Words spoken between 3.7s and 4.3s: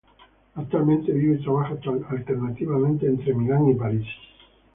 París.